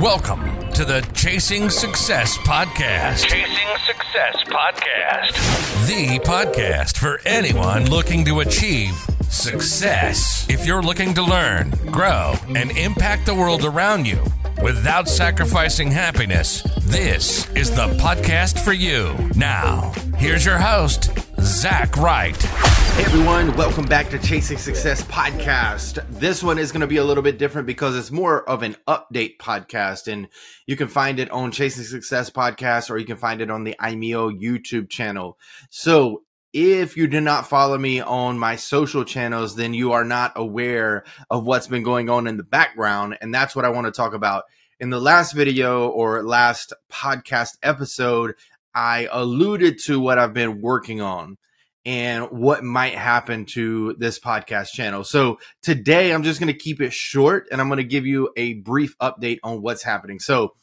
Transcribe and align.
Welcome 0.00 0.72
to 0.72 0.86
the 0.86 1.06
Chasing 1.12 1.68
Success 1.68 2.38
Podcast. 2.38 3.26
Chasing 3.26 3.68
Success 3.84 4.34
Podcast. 4.46 5.86
The 5.86 6.18
podcast 6.20 6.96
for 6.96 7.20
anyone 7.26 7.84
looking 7.90 8.24
to 8.24 8.40
achieve 8.40 8.94
success. 9.28 10.46
If 10.48 10.64
you're 10.64 10.80
looking 10.80 11.12
to 11.14 11.22
learn, 11.22 11.72
grow, 11.90 12.32
and 12.48 12.70
impact 12.78 13.26
the 13.26 13.34
world 13.34 13.66
around 13.66 14.06
you 14.06 14.24
without 14.62 15.06
sacrificing 15.06 15.90
happiness, 15.90 16.62
this 16.80 17.50
is 17.54 17.70
the 17.70 17.88
podcast 17.98 18.58
for 18.58 18.72
you. 18.72 19.14
Now, 19.36 19.92
here's 20.16 20.46
your 20.46 20.58
host, 20.58 21.10
Zach 21.42 21.96
Wright. 21.96 22.36
Hey 22.36 23.04
everyone, 23.04 23.56
welcome 23.56 23.86
back 23.86 24.10
to 24.10 24.18
Chasing 24.18 24.58
Success 24.58 25.02
Podcast. 25.04 26.04
This 26.10 26.42
one 26.42 26.58
is 26.58 26.70
going 26.70 26.82
to 26.82 26.86
be 26.86 26.98
a 26.98 27.04
little 27.04 27.22
bit 27.22 27.38
different 27.38 27.66
because 27.66 27.96
it's 27.96 28.10
more 28.10 28.46
of 28.46 28.62
an 28.62 28.76
update 28.86 29.38
podcast, 29.38 30.06
and 30.06 30.28
you 30.66 30.76
can 30.76 30.88
find 30.88 31.18
it 31.18 31.30
on 31.30 31.50
Chasing 31.50 31.84
Success 31.84 32.28
Podcast 32.28 32.90
or 32.90 32.98
you 32.98 33.06
can 33.06 33.16
find 33.16 33.40
it 33.40 33.50
on 33.50 33.64
the 33.64 33.74
IMEO 33.80 34.38
YouTube 34.38 34.90
channel. 34.90 35.38
So, 35.70 36.24
if 36.52 36.96
you 36.96 37.06
do 37.06 37.20
not 37.20 37.48
follow 37.48 37.78
me 37.78 38.00
on 38.00 38.38
my 38.38 38.56
social 38.56 39.04
channels, 39.04 39.56
then 39.56 39.72
you 39.72 39.92
are 39.92 40.04
not 40.04 40.32
aware 40.36 41.04
of 41.30 41.46
what's 41.46 41.68
been 41.68 41.84
going 41.84 42.10
on 42.10 42.26
in 42.26 42.36
the 42.36 42.42
background, 42.42 43.16
and 43.22 43.32
that's 43.32 43.56
what 43.56 43.64
I 43.64 43.70
want 43.70 43.86
to 43.86 43.92
talk 43.92 44.12
about. 44.12 44.44
In 44.78 44.90
the 44.90 45.00
last 45.00 45.32
video 45.32 45.88
or 45.88 46.22
last 46.22 46.72
podcast 46.90 47.56
episode, 47.62 48.34
I 48.74 49.08
alluded 49.10 49.78
to 49.86 50.00
what 50.00 50.18
I've 50.18 50.34
been 50.34 50.60
working 50.60 51.00
on 51.00 51.36
and 51.84 52.24
what 52.30 52.62
might 52.62 52.94
happen 52.94 53.46
to 53.46 53.94
this 53.98 54.18
podcast 54.18 54.68
channel. 54.68 55.02
So 55.02 55.38
today 55.62 56.12
I'm 56.12 56.22
just 56.22 56.38
going 56.40 56.52
to 56.52 56.58
keep 56.58 56.80
it 56.80 56.92
short 56.92 57.48
and 57.50 57.60
I'm 57.60 57.68
going 57.68 57.78
to 57.78 57.84
give 57.84 58.06
you 58.06 58.30
a 58.36 58.54
brief 58.54 58.94
update 58.98 59.38
on 59.42 59.62
what's 59.62 59.82
happening. 59.82 60.18
So 60.18 60.54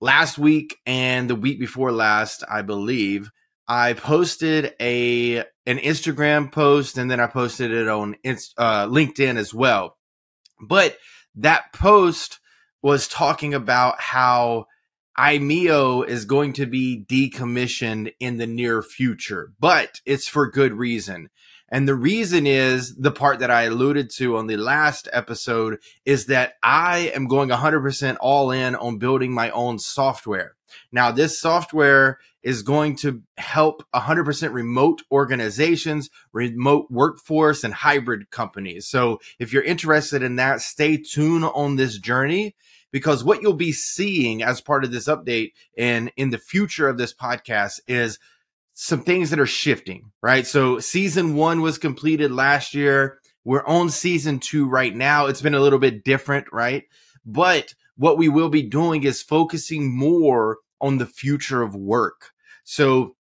last 0.00 0.38
week 0.38 0.76
and 0.86 1.28
the 1.28 1.34
week 1.34 1.58
before 1.58 1.92
last, 1.92 2.44
I 2.48 2.62
believe, 2.62 3.30
I 3.66 3.92
posted 3.92 4.74
a 4.80 5.38
an 5.38 5.78
Instagram 5.78 6.50
post 6.50 6.98
and 6.98 7.08
then 7.08 7.20
I 7.20 7.28
posted 7.28 7.70
it 7.70 7.88
on 7.88 8.16
uh, 8.24 8.86
LinkedIn 8.86 9.36
as 9.36 9.54
well. 9.54 9.96
But 10.60 10.96
that 11.36 11.72
post 11.72 12.40
was 12.82 13.06
talking 13.06 13.54
about 13.54 14.00
how 14.00 14.66
IMEO 15.18 16.06
is 16.06 16.24
going 16.24 16.52
to 16.54 16.66
be 16.66 17.04
decommissioned 17.08 18.12
in 18.20 18.36
the 18.36 18.46
near 18.46 18.82
future, 18.82 19.52
but 19.58 20.00
it's 20.06 20.28
for 20.28 20.50
good 20.50 20.72
reason. 20.72 21.28
And 21.72 21.86
the 21.86 21.94
reason 21.94 22.46
is 22.46 22.96
the 22.96 23.12
part 23.12 23.38
that 23.38 23.50
I 23.50 23.62
alluded 23.62 24.10
to 24.16 24.36
on 24.36 24.48
the 24.48 24.56
last 24.56 25.08
episode 25.12 25.78
is 26.04 26.26
that 26.26 26.54
I 26.62 27.12
am 27.14 27.28
going 27.28 27.50
100% 27.50 28.16
all 28.20 28.50
in 28.50 28.74
on 28.74 28.98
building 28.98 29.32
my 29.32 29.50
own 29.50 29.78
software. 29.78 30.56
Now, 30.90 31.12
this 31.12 31.40
software 31.40 32.18
is 32.42 32.62
going 32.62 32.96
to 32.96 33.22
help 33.36 33.84
100% 33.94 34.52
remote 34.52 35.02
organizations, 35.12 36.10
remote 36.32 36.86
workforce, 36.90 37.62
and 37.62 37.74
hybrid 37.74 38.30
companies. 38.30 38.88
So 38.88 39.20
if 39.38 39.52
you're 39.52 39.62
interested 39.62 40.22
in 40.22 40.36
that, 40.36 40.62
stay 40.62 40.96
tuned 40.96 41.44
on 41.44 41.76
this 41.76 41.98
journey 41.98 42.56
because 42.92 43.24
what 43.24 43.42
you'll 43.42 43.54
be 43.54 43.72
seeing 43.72 44.42
as 44.42 44.60
part 44.60 44.84
of 44.84 44.90
this 44.90 45.06
update 45.06 45.52
and 45.76 46.10
in 46.16 46.30
the 46.30 46.38
future 46.38 46.88
of 46.88 46.98
this 46.98 47.14
podcast 47.14 47.80
is 47.86 48.18
some 48.74 49.02
things 49.02 49.30
that 49.30 49.40
are 49.40 49.46
shifting, 49.46 50.10
right? 50.22 50.46
So 50.46 50.78
season 50.78 51.34
one 51.34 51.60
was 51.60 51.78
completed 51.78 52.30
last 52.30 52.74
year. 52.74 53.18
We're 53.44 53.64
on 53.66 53.90
season 53.90 54.38
two 54.38 54.68
right 54.68 54.94
now. 54.94 55.26
It's 55.26 55.42
been 55.42 55.54
a 55.54 55.60
little 55.60 55.78
bit 55.78 56.04
different, 56.04 56.46
right? 56.52 56.84
But 57.24 57.74
what 57.96 58.18
we 58.18 58.28
will 58.28 58.48
be 58.48 58.62
doing 58.62 59.04
is 59.04 59.22
focusing 59.22 59.94
more 59.94 60.58
on 60.80 60.98
the 60.98 61.06
future 61.06 61.62
of 61.62 61.74
work. 61.74 62.30
So 62.64 63.16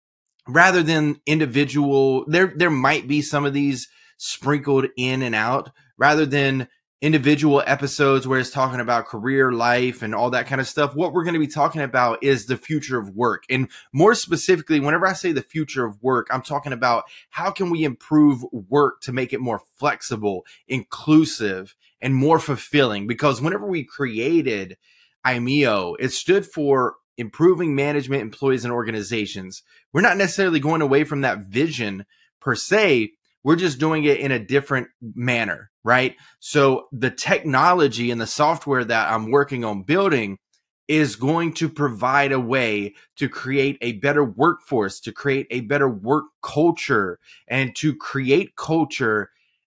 rather 0.47 0.83
than 0.83 1.21
individual, 1.25 2.25
there, 2.27 2.53
there 2.55 2.69
might 2.69 3.07
be 3.07 3.21
some 3.21 3.45
of 3.45 3.53
these 3.53 3.87
sprinkled 4.17 4.87
in 4.97 5.21
and 5.21 5.35
out 5.35 5.71
rather 5.97 6.25
than 6.25 6.67
individual 7.05 7.61
episodes 7.67 8.27
where 8.27 8.39
it's 8.39 8.49
talking 8.49 8.79
about 8.79 9.05
career 9.05 9.51
life 9.51 10.01
and 10.01 10.15
all 10.15 10.31
that 10.31 10.47
kind 10.47 10.59
of 10.59 10.67
stuff. 10.67 10.95
What 10.95 11.13
we're 11.13 11.23
going 11.23 11.35
to 11.35 11.39
be 11.39 11.45
talking 11.45 11.81
about 11.81 12.23
is 12.23 12.47
the 12.47 12.57
future 12.57 12.97
of 12.97 13.11
work. 13.11 13.43
And 13.47 13.69
more 13.93 14.15
specifically, 14.15 14.79
whenever 14.79 15.05
I 15.05 15.13
say 15.13 15.31
the 15.31 15.43
future 15.43 15.85
of 15.85 16.01
work, 16.01 16.25
I'm 16.31 16.41
talking 16.41 16.73
about 16.73 17.03
how 17.29 17.51
can 17.51 17.69
we 17.69 17.83
improve 17.83 18.43
work 18.51 19.01
to 19.01 19.13
make 19.13 19.33
it 19.33 19.39
more 19.39 19.61
flexible, 19.77 20.47
inclusive, 20.67 21.75
and 22.01 22.15
more 22.15 22.39
fulfilling? 22.39 23.05
Because 23.05 23.39
whenever 23.39 23.67
we 23.67 23.83
created 23.83 24.75
IMEO, 25.23 25.95
it 25.99 26.09
stood 26.09 26.43
for 26.43 26.95
improving 27.17 27.75
management, 27.75 28.23
employees, 28.23 28.65
and 28.65 28.73
organizations. 28.73 29.61
We're 29.93 30.01
not 30.01 30.17
necessarily 30.17 30.59
going 30.59 30.81
away 30.81 31.03
from 31.03 31.21
that 31.21 31.41
vision 31.41 32.07
per 32.41 32.55
se, 32.55 33.11
we're 33.45 33.55
just 33.55 33.77
doing 33.77 34.05
it 34.05 34.19
in 34.19 34.31
a 34.31 34.39
different 34.39 34.87
manner, 35.13 35.69
right? 35.83 36.15
So 36.39 36.87
the 36.91 37.11
technology 37.11 38.09
and 38.09 38.19
the 38.19 38.25
software 38.25 38.83
that 38.83 39.13
I'm 39.13 39.29
working 39.29 39.63
on 39.63 39.83
building 39.83 40.39
is 40.87 41.15
going 41.15 41.53
to 41.53 41.69
provide 41.69 42.31
a 42.31 42.39
way 42.39 42.95
to 43.17 43.29
create 43.29 43.77
a 43.81 43.93
better 43.93 44.25
workforce, 44.25 44.99
to 45.01 45.11
create 45.11 45.45
a 45.51 45.61
better 45.61 45.87
work 45.87 46.25
culture, 46.41 47.19
and 47.47 47.75
to 47.75 47.95
create 47.95 48.55
culture 48.55 49.29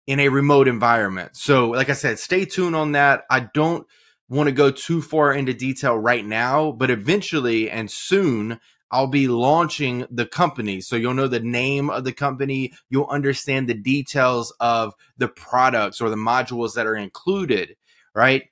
in 0.07 0.21
a 0.21 0.29
remote 0.29 0.69
environment. 0.69 1.35
So, 1.35 1.71
like 1.71 1.89
I 1.89 1.95
said, 1.95 2.19
stay 2.19 2.45
tuned 2.45 2.77
on 2.77 2.93
that. 2.93 3.25
I 3.31 3.41
don't 3.55 3.87
want 4.29 4.49
to 4.49 4.53
go 4.53 4.71
too 4.71 5.01
far 5.01 5.33
into 5.33 5.55
detail 5.55 5.99
right 5.99 6.27
now, 6.27 6.73
but 6.73 6.91
eventually 6.91 7.71
and 7.71 7.91
soon 7.91 8.61
I'll 8.93 9.07
be 9.07 9.27
launching 9.27 10.07
the 10.11 10.27
company. 10.27 10.83
So 10.83 10.97
you'll 10.97 11.15
know 11.15 11.27
the 11.27 11.41
name 11.41 11.89
of 11.89 12.05
the 12.05 12.13
company. 12.13 12.75
You'll 12.91 13.09
understand 13.09 13.67
the 13.69 13.75
details 13.75 14.55
of 14.61 14.95
the 15.17 15.29
products 15.29 16.03
or 16.03 16.11
the 16.11 16.17
modules 16.17 16.75
that 16.75 16.87
are 16.87 16.95
included, 16.95 17.77
right? 18.15 18.45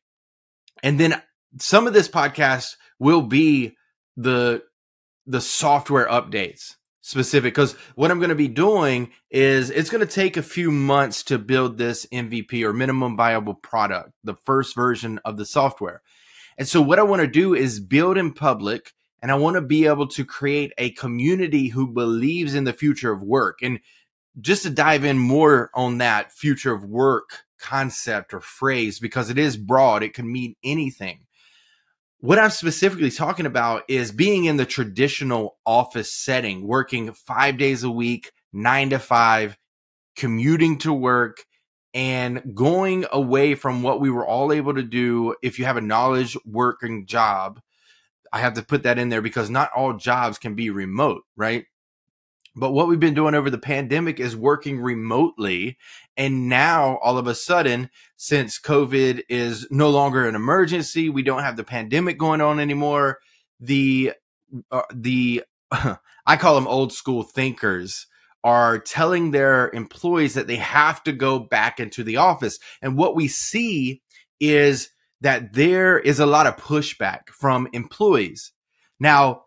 And 0.82 0.98
then 0.98 1.20
some 1.58 1.86
of 1.86 1.92
this 1.92 2.08
podcast 2.08 2.76
will 2.98 3.22
be 3.22 3.76
the 4.16 4.62
the 5.26 5.40
software 5.40 6.08
updates 6.08 6.76
specific 7.02 7.54
because 7.54 7.72
what 7.94 8.10
I'm 8.10 8.18
going 8.18 8.30
to 8.30 8.34
be 8.34 8.48
doing 8.48 9.10
is 9.30 9.70
it's 9.70 9.90
going 9.90 10.06
to 10.06 10.12
take 10.12 10.36
a 10.36 10.42
few 10.42 10.70
months 10.70 11.22
to 11.24 11.38
build 11.38 11.76
this 11.76 12.06
MVP 12.12 12.64
or 12.64 12.72
minimum 12.72 13.16
viable 13.16 13.54
product, 13.54 14.12
the 14.24 14.34
first 14.34 14.74
version 14.74 15.20
of 15.24 15.36
the 15.36 15.46
software. 15.46 16.02
And 16.58 16.66
so 16.66 16.80
what 16.80 16.98
I 16.98 17.02
want 17.02 17.22
to 17.22 17.28
do 17.28 17.54
is 17.54 17.80
build 17.80 18.18
in 18.18 18.32
public 18.32 18.92
and 19.22 19.30
I 19.30 19.34
want 19.34 19.56
to 19.56 19.60
be 19.60 19.86
able 19.86 20.06
to 20.08 20.24
create 20.24 20.72
a 20.78 20.90
community 20.90 21.68
who 21.68 21.86
believes 21.86 22.54
in 22.54 22.64
the 22.64 22.72
future 22.72 23.12
of 23.12 23.22
work. 23.22 23.58
And 23.62 23.80
just 24.40 24.62
to 24.62 24.70
dive 24.70 25.04
in 25.04 25.18
more 25.18 25.70
on 25.74 25.98
that 25.98 26.32
future 26.32 26.72
of 26.72 26.84
work 26.84 27.44
concept 27.58 28.32
or 28.32 28.40
phrase, 28.40 28.98
because 28.98 29.28
it 29.28 29.38
is 29.38 29.56
broad, 29.56 30.02
it 30.02 30.14
can 30.14 30.30
mean 30.30 30.54
anything. 30.64 31.26
What 32.20 32.38
I'm 32.38 32.50
specifically 32.50 33.10
talking 33.10 33.46
about 33.46 33.84
is 33.88 34.12
being 34.12 34.44
in 34.44 34.56
the 34.56 34.66
traditional 34.66 35.56
office 35.64 36.12
setting, 36.12 36.66
working 36.66 37.12
five 37.12 37.58
days 37.58 37.82
a 37.82 37.90
week, 37.90 38.32
nine 38.52 38.90
to 38.90 38.98
five, 38.98 39.56
commuting 40.16 40.78
to 40.78 40.92
work, 40.92 41.44
and 41.92 42.54
going 42.54 43.04
away 43.10 43.54
from 43.54 43.82
what 43.82 44.00
we 44.00 44.10
were 44.10 44.26
all 44.26 44.52
able 44.52 44.74
to 44.74 44.82
do 44.82 45.34
if 45.42 45.58
you 45.58 45.64
have 45.64 45.76
a 45.76 45.82
knowledge 45.82 46.36
working 46.44 47.06
job 47.06 47.60
I 48.32 48.40
have 48.40 48.54
to 48.54 48.62
put 48.62 48.84
that 48.84 48.98
in 48.98 49.08
there 49.08 49.22
because 49.22 49.50
not 49.50 49.70
all 49.74 49.94
jobs 49.94 50.38
can 50.38 50.54
be 50.54 50.70
remote, 50.70 51.22
right? 51.36 51.66
But 52.56 52.72
what 52.72 52.88
we've 52.88 53.00
been 53.00 53.14
doing 53.14 53.34
over 53.34 53.48
the 53.48 53.58
pandemic 53.58 54.18
is 54.18 54.36
working 54.36 54.80
remotely. 54.80 55.78
And 56.16 56.48
now 56.48 56.98
all 57.02 57.16
of 57.16 57.26
a 57.26 57.34
sudden, 57.34 57.90
since 58.16 58.60
COVID 58.60 59.22
is 59.28 59.66
no 59.70 59.90
longer 59.90 60.28
an 60.28 60.34
emergency, 60.34 61.08
we 61.08 61.22
don't 61.22 61.42
have 61.42 61.56
the 61.56 61.64
pandemic 61.64 62.18
going 62.18 62.40
on 62.40 62.58
anymore. 62.58 63.18
The, 63.60 64.12
uh, 64.70 64.82
the, 64.92 65.44
I 65.70 66.36
call 66.36 66.56
them 66.56 66.66
old 66.66 66.92
school 66.92 67.22
thinkers 67.22 68.06
are 68.42 68.78
telling 68.78 69.30
their 69.30 69.70
employees 69.70 70.34
that 70.34 70.46
they 70.46 70.56
have 70.56 71.02
to 71.04 71.12
go 71.12 71.38
back 71.38 71.78
into 71.78 72.02
the 72.02 72.16
office. 72.16 72.58
And 72.82 72.96
what 72.96 73.14
we 73.14 73.28
see 73.28 74.02
is 74.40 74.90
that 75.20 75.52
there 75.52 75.98
is 75.98 76.18
a 76.18 76.26
lot 76.26 76.46
of 76.46 76.56
pushback 76.56 77.28
from 77.28 77.68
employees. 77.72 78.52
Now, 78.98 79.44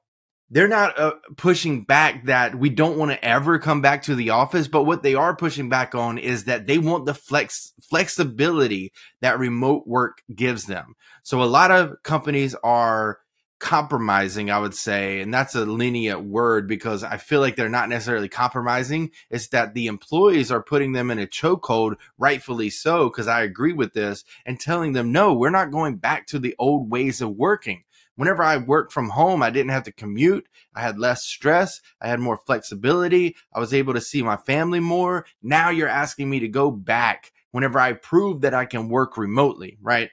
they're 0.50 0.68
not 0.68 1.00
uh, 1.00 1.14
pushing 1.36 1.84
back 1.84 2.26
that 2.26 2.54
we 2.54 2.70
don't 2.70 2.98
want 2.98 3.10
to 3.10 3.26
ever 3.26 3.58
come 3.58 3.82
back 3.82 4.04
to 4.04 4.14
the 4.14 4.30
office, 4.30 4.68
but 4.68 4.84
what 4.84 5.02
they 5.02 5.16
are 5.16 5.36
pushing 5.36 5.68
back 5.68 5.96
on 5.96 6.20
is 6.20 6.46
that 6.46 6.68
they 6.68 6.78
want 6.78 7.06
the 7.06 7.16
flex 7.16 7.74
flexibility 7.82 8.92
that 9.22 9.40
remote 9.40 9.88
work 9.88 10.22
gives 10.36 10.66
them. 10.66 10.94
So 11.24 11.42
a 11.42 11.46
lot 11.46 11.72
of 11.72 11.96
companies 12.04 12.56
are 12.64 13.18
compromising, 13.64 14.52
I 14.52 14.60
would 14.60 14.76
say, 14.76 15.22
and 15.22 15.34
that's 15.34 15.56
a 15.56 15.66
lenient 15.66 16.26
word 16.26 16.68
because 16.68 17.02
I 17.02 17.16
feel 17.16 17.40
like 17.40 17.56
they're 17.56 17.70
not 17.70 17.88
necessarily 17.88 18.28
compromising. 18.28 19.12
It's 19.30 19.48
that 19.48 19.74
the 19.74 19.88
employees 19.88 20.52
are 20.52 20.62
putting 20.62 20.92
them 20.92 21.10
in 21.10 21.18
a 21.18 21.26
chokehold, 21.26 21.96
rightfully 22.18 22.70
so, 22.70 23.10
because 23.10 23.26
I 23.26 23.42
agree 23.42 23.72
with 23.72 23.94
this, 23.94 24.26
and 24.46 24.60
telling 24.60 24.92
them, 24.92 25.14
no, 25.14 25.34
we're 25.34 25.50
not 25.50 25.72
going 25.72 25.96
back 25.96 26.28
to 26.28 26.40
the 26.40 26.54
old 26.60 26.92
ways 26.92 27.22
of 27.22 27.38
working. 27.38 27.86
Whenever 28.18 28.44
I 28.44 28.58
worked 28.58 28.92
from 28.92 29.12
home, 29.12 29.42
I 29.42 29.50
didn't 29.50 29.72
have 29.72 29.84
to 29.84 29.94
commute. 29.94 30.46
I 30.76 30.82
had 30.82 31.00
less 31.00 31.24
stress. 31.24 31.80
I 32.02 32.10
had 32.10 32.20
more 32.20 32.38
flexibility. 32.46 33.38
I 33.54 33.62
was 33.62 33.74
able 33.74 33.94
to 33.94 34.02
see 34.02 34.22
my 34.22 34.36
family 34.36 34.82
more. 34.82 35.26
Now 35.42 35.70
you're 35.70 35.88
asking 35.88 36.30
me 36.30 36.42
to 36.42 36.50
go 36.50 36.70
back 36.70 37.32
whenever 37.52 37.80
I 37.80 37.94
prove 37.94 38.42
that 38.42 38.54
I 38.54 38.66
can 38.66 38.90
work 38.90 39.18
remotely, 39.18 39.78
right? 39.82 40.10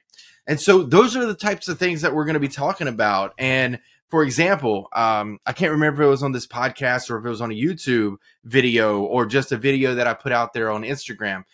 And 0.50 0.61
so 0.61 0.82
those 0.82 1.17
are 1.17 1.26
the 1.26 1.35
types 1.35 1.69
of 1.69 1.79
things 1.79 2.02
that 2.02 2.12
we're 2.12 2.25
going 2.25 2.35
to 2.35 2.41
be 2.41 2.49
talking 2.49 2.88
about. 2.88 3.35
And 3.38 3.79
for 4.08 4.25
example, 4.25 4.88
um, 4.93 5.38
I 5.47 5.52
can't 5.52 5.70
remember 5.70 6.02
if 6.02 6.06
it 6.06 6.11
was 6.11 6.25
on 6.25 6.32
this 6.32 6.49
podcast 6.49 7.08
or 7.08 7.19
if 7.19 7.25
it 7.25 7.29
was 7.29 7.41
on 7.41 7.52
a 7.52 7.55
YouTube 7.55 8.17
video 8.43 9.00
or 9.00 9.26
just 9.26 9.52
a 9.52 9.56
video 9.56 9.94
that 9.94 10.08
I 10.08 10.14
put 10.14 10.32
out 10.32 10.52
there 10.52 10.69
on 10.69 10.82
Instagram. 10.82 11.44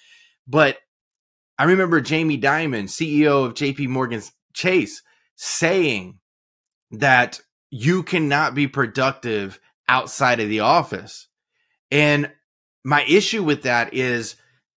But 0.48 0.78
I 1.58 1.64
remember 1.64 2.00
Jamie 2.00 2.40
Dimon, 2.40 2.84
CEO 2.84 3.44
of 3.44 3.52
JP 3.52 3.88
Morgan 3.88 4.22
Chase, 4.54 5.02
saying 5.34 6.18
that 6.90 7.42
you 7.68 8.02
cannot 8.02 8.54
be 8.54 8.66
productive 8.66 9.60
outside 9.88 10.40
of 10.40 10.48
the 10.48 10.60
office. 10.60 11.28
And 11.90 12.32
my 12.82 13.04
issue 13.04 13.44
with 13.44 13.64
that 13.64 13.92
is 13.92 14.36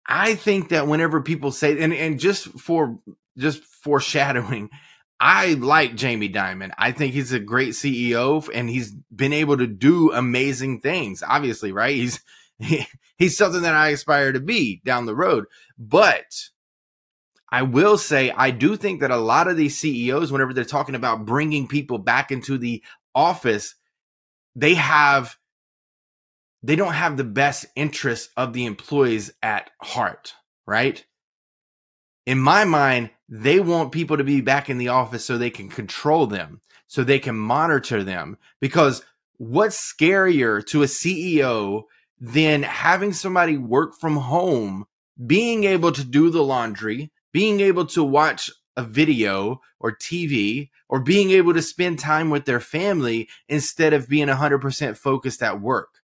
I 0.07 0.33
think 0.33 0.69
that 0.69 0.87
whenever 0.87 1.21
people 1.21 1.51
say 1.51 1.79
and, 1.79 1.93
and 1.93 2.19
just 2.19 2.47
for 2.59 2.97
just 3.37 3.63
foreshadowing. 3.87 4.69
I 5.17 5.53
like 5.53 5.95
Jamie 5.95 6.29
Dimon. 6.29 6.71
I 6.77 6.91
think 6.91 7.13
he's 7.13 7.31
a 7.31 7.39
great 7.39 7.69
CEO 7.69 8.49
and 8.53 8.69
he's 8.69 8.91
been 9.15 9.31
able 9.31 9.57
to 9.57 9.65
do 9.65 10.11
amazing 10.11 10.81
things. 10.81 11.23
Obviously, 11.25 11.71
right? 11.71 11.95
He's 11.95 12.21
he, 12.59 12.85
he's 13.17 13.37
something 13.37 13.61
that 13.61 13.73
I 13.73 13.89
aspire 13.89 14.33
to 14.33 14.41
be 14.41 14.81
down 14.83 15.05
the 15.05 15.15
road. 15.15 15.45
But 15.79 16.49
I 17.49 17.61
will 17.61 17.97
say 17.97 18.29
I 18.31 18.51
do 18.51 18.75
think 18.75 18.99
that 18.99 19.09
a 19.09 19.17
lot 19.17 19.47
of 19.47 19.55
these 19.55 19.77
CEOs 19.77 20.33
whenever 20.33 20.53
they're 20.53 20.65
talking 20.65 20.95
about 20.95 21.25
bringing 21.25 21.69
people 21.69 21.97
back 21.97 22.29
into 22.29 22.57
the 22.57 22.83
office, 23.15 23.73
they 24.53 24.73
have 24.73 25.37
they 26.61 26.75
don't 26.75 26.93
have 26.93 27.15
the 27.15 27.23
best 27.23 27.67
interests 27.77 28.29
of 28.35 28.51
the 28.51 28.65
employees 28.65 29.31
at 29.41 29.71
heart, 29.81 30.33
right? 30.65 31.05
In 32.27 32.39
my 32.39 32.65
mind, 32.65 33.11
they 33.29 33.61
want 33.61 33.93
people 33.93 34.17
to 34.17 34.23
be 34.25 34.41
back 34.41 34.69
in 34.69 34.77
the 34.77 34.89
office 34.89 35.23
so 35.23 35.37
they 35.37 35.49
can 35.49 35.69
control 35.69 36.27
them, 36.27 36.59
so 36.85 37.01
they 37.01 37.19
can 37.19 37.37
monitor 37.37 38.03
them. 38.03 38.37
Because 38.59 39.01
what's 39.37 39.93
scarier 39.93 40.63
to 40.67 40.83
a 40.83 40.87
CEO 40.87 41.83
than 42.19 42.63
having 42.63 43.13
somebody 43.13 43.57
work 43.57 43.95
from 43.95 44.17
home, 44.17 44.87
being 45.25 45.63
able 45.63 45.93
to 45.93 46.03
do 46.03 46.29
the 46.29 46.43
laundry, 46.43 47.11
being 47.31 47.61
able 47.61 47.85
to 47.85 48.03
watch 48.03 48.51
a 48.75 48.83
video 48.83 49.61
or 49.79 49.95
TV, 49.95 50.69
or 50.89 50.99
being 50.99 51.31
able 51.31 51.53
to 51.53 51.61
spend 51.61 51.97
time 51.97 52.29
with 52.29 52.43
their 52.43 52.59
family 52.59 53.29
instead 53.47 53.93
of 53.93 54.09
being 54.09 54.27
100% 54.27 54.97
focused 54.97 55.41
at 55.41 55.61
work 55.61 56.01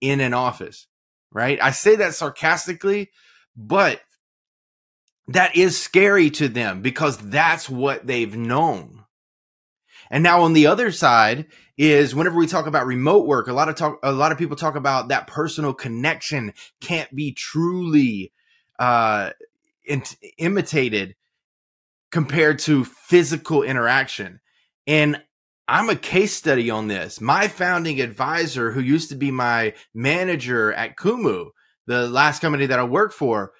in 0.00 0.20
an 0.20 0.34
office, 0.34 0.86
right? 1.32 1.60
I 1.60 1.72
say 1.72 1.96
that 1.96 2.14
sarcastically, 2.14 3.10
but 3.56 4.00
that 5.28 5.56
is 5.56 5.80
scary 5.80 6.30
to 6.30 6.48
them 6.48 6.82
because 6.82 7.16
that's 7.16 7.68
what 7.68 8.06
they've 8.06 8.36
known. 8.36 9.04
And 10.10 10.22
now 10.22 10.42
on 10.42 10.52
the 10.52 10.66
other 10.66 10.92
side 10.92 11.46
is 11.76 12.14
whenever 12.14 12.36
we 12.36 12.46
talk 12.46 12.66
about 12.66 12.86
remote 12.86 13.26
work, 13.26 13.48
a 13.48 13.52
lot 13.52 13.68
of 13.68 13.74
talk, 13.74 13.98
a 14.02 14.12
lot 14.12 14.32
of 14.32 14.38
people 14.38 14.56
talk 14.56 14.76
about 14.76 15.08
that 15.08 15.26
personal 15.26 15.72
connection 15.72 16.52
can't 16.80 17.12
be 17.14 17.32
truly 17.32 18.32
uh, 18.78 19.30
in- 19.86 20.02
imitated 20.38 21.16
compared 22.12 22.58
to 22.60 22.84
physical 22.84 23.62
interaction. 23.62 24.40
And 24.86 25.20
I'm 25.66 25.88
a 25.88 25.96
case 25.96 26.34
study 26.34 26.70
on 26.70 26.88
this. 26.88 27.20
My 27.20 27.48
founding 27.48 28.00
advisor, 28.00 28.70
who 28.70 28.80
used 28.80 29.08
to 29.08 29.16
be 29.16 29.30
my 29.30 29.72
manager 29.94 30.72
at 30.74 30.96
Kumu, 30.96 31.48
the 31.86 32.06
last 32.08 32.40
company 32.40 32.66
that 32.66 32.78
I 32.78 32.84
worked 32.84 33.14
for, 33.14 33.52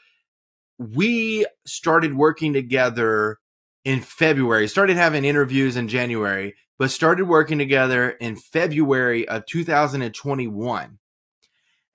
we 0.78 1.46
started 1.66 2.16
working 2.16 2.52
together 2.52 3.38
in 3.84 4.00
February, 4.00 4.66
started 4.68 4.96
having 4.96 5.24
interviews 5.24 5.76
in 5.76 5.88
January, 5.88 6.54
but 6.78 6.90
started 6.90 7.26
working 7.26 7.58
together 7.58 8.10
in 8.10 8.36
February 8.36 9.28
of 9.28 9.46
2021. 9.46 10.98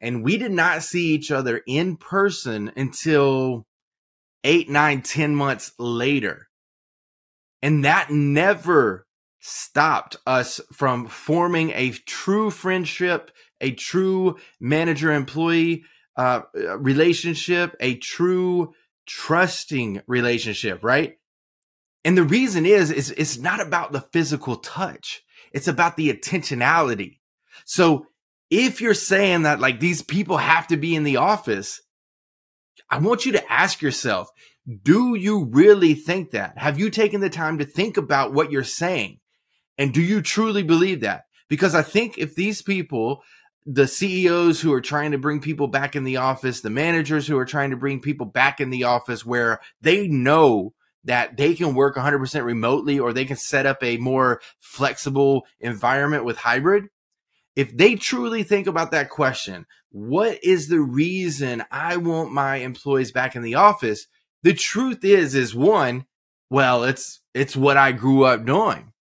And 0.01 0.23
we 0.23 0.37
did 0.37 0.51
not 0.51 0.83
see 0.83 1.07
each 1.07 1.31
other 1.31 1.61
in 1.67 1.97
person 1.97 2.71
until 2.77 3.65
eight, 4.43 4.69
nine, 4.69 5.01
ten 5.01 5.35
months 5.35 5.73
later. 5.77 6.47
And 7.61 7.83
that 7.83 8.09
never 8.09 9.05
stopped 9.41 10.15
us 10.25 10.61
from 10.71 11.07
forming 11.07 11.71
a 11.71 11.91
true 11.91 12.49
friendship, 12.49 13.31
a 13.59 13.71
true 13.71 14.37
manager 14.59 15.11
employee 15.11 15.83
uh, 16.19 16.41
relationship, 16.77 17.77
a 17.79 17.95
true 17.95 18.73
trusting 19.07 20.01
relationship, 20.05 20.83
right? 20.83 21.13
And 22.03 22.17
the 22.17 22.25
reason 22.25 22.65
is, 22.65 22.91
is 22.91 23.11
it's 23.11 23.37
not 23.37 23.61
about 23.65 23.93
the 23.93 24.01
physical 24.01 24.57
touch. 24.57 25.23
It's 25.53 25.69
about 25.69 25.95
the 25.95 26.11
intentionality. 26.11 27.19
So 27.63 28.05
if 28.49 28.81
you're 28.81 28.93
saying 28.93 29.43
that 29.43 29.61
like 29.61 29.79
these 29.79 30.01
people 30.01 30.35
have 30.35 30.67
to 30.67 30.75
be 30.75 30.93
in 30.93 31.05
the 31.05 31.15
office, 31.15 31.79
I 32.89 32.97
want 32.97 33.25
you 33.25 33.31
to 33.31 33.51
ask 33.51 33.81
yourself, 33.81 34.29
do 34.83 35.15
you 35.15 35.45
really 35.45 35.93
think 35.93 36.31
that? 36.31 36.57
Have 36.57 36.77
you 36.77 36.89
taken 36.89 37.21
the 37.21 37.29
time 37.29 37.59
to 37.59 37.65
think 37.65 37.95
about 37.95 38.33
what 38.33 38.51
you're 38.51 38.65
saying? 38.65 39.19
And 39.77 39.93
do 39.93 40.01
you 40.01 40.21
truly 40.21 40.63
believe 40.63 40.99
that? 40.99 41.23
Because 41.47 41.73
I 41.73 41.81
think 41.81 42.17
if 42.17 42.35
these 42.35 42.61
people 42.61 43.23
the 43.65 43.87
CEOs 43.87 44.61
who 44.61 44.73
are 44.73 44.81
trying 44.81 45.11
to 45.11 45.17
bring 45.17 45.41
people 45.41 45.67
back 45.67 45.95
in 45.95 46.03
the 46.03 46.17
office, 46.17 46.61
the 46.61 46.69
managers 46.69 47.27
who 47.27 47.37
are 47.37 47.45
trying 47.45 47.71
to 47.71 47.77
bring 47.77 47.99
people 47.99 48.25
back 48.25 48.59
in 48.59 48.69
the 48.69 48.85
office 48.85 49.25
where 49.25 49.59
they 49.81 50.07
know 50.07 50.73
that 51.03 51.37
they 51.37 51.53
can 51.53 51.75
work 51.75 51.95
100% 51.95 52.43
remotely 52.43 52.99
or 52.99 53.13
they 53.13 53.25
can 53.25 53.37
set 53.37 53.65
up 53.65 53.83
a 53.83 53.97
more 53.97 54.41
flexible 54.59 55.45
environment 55.59 56.25
with 56.25 56.37
hybrid. 56.37 56.85
If 57.55 57.75
they 57.75 57.95
truly 57.95 58.43
think 58.43 58.67
about 58.67 58.91
that 58.91 59.09
question, 59.09 59.65
what 59.91 60.39
is 60.43 60.67
the 60.67 60.81
reason 60.81 61.63
I 61.71 61.97
want 61.97 62.31
my 62.31 62.57
employees 62.57 63.11
back 63.11 63.35
in 63.35 63.41
the 63.41 63.55
office? 63.55 64.07
The 64.43 64.53
truth 64.53 65.03
is 65.03 65.35
is 65.35 65.55
one, 65.55 66.05
well, 66.49 66.83
it's 66.83 67.21
it's 67.33 67.55
what 67.55 67.77
I 67.77 67.91
grew 67.91 68.23
up 68.23 68.45
doing. 68.45 68.93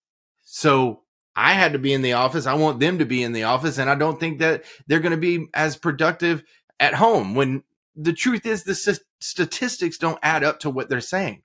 So 0.43 1.03
I 1.39 1.53
had 1.53 1.71
to 1.71 1.79
be 1.79 1.93
in 1.93 2.01
the 2.01 2.13
office. 2.13 2.45
I 2.45 2.55
want 2.55 2.81
them 2.81 2.99
to 2.99 3.05
be 3.05 3.23
in 3.23 3.31
the 3.31 3.43
office. 3.43 3.77
And 3.77 3.89
I 3.89 3.95
don't 3.95 4.19
think 4.19 4.39
that 4.39 4.65
they're 4.87 4.99
going 4.99 5.13
to 5.13 5.17
be 5.17 5.47
as 5.53 5.77
productive 5.77 6.43
at 6.81 6.95
home 6.95 7.33
when 7.33 7.63
the 7.95 8.11
truth 8.11 8.45
is 8.45 8.65
the 8.65 8.75
st- 8.75 8.99
statistics 9.21 9.97
don't 9.97 10.19
add 10.21 10.43
up 10.43 10.59
to 10.59 10.69
what 10.69 10.89
they're 10.89 10.99
saying. 10.99 11.43